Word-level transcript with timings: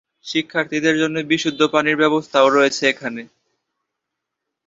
শিক্ষার্থীদের 0.25 0.95
জন্য 1.01 1.17
বিশুদ্ধ 1.31 1.61
পানির 1.73 1.99
ব্যবস্থা 2.01 2.37
ও 2.41 2.49
রয়েছে 2.49 2.83
এখানে। 2.89 3.21